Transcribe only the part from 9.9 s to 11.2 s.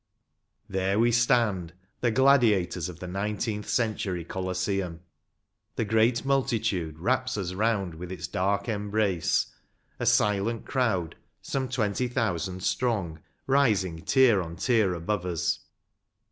a silent crowd,